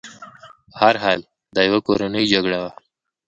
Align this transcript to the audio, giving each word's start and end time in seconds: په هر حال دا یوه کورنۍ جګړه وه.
په 0.71 0.75
هر 0.81 0.95
حال 1.03 1.19
دا 1.55 1.61
یوه 1.69 1.79
کورنۍ 1.87 2.23
جګړه 2.33 2.57
وه. 2.63 2.71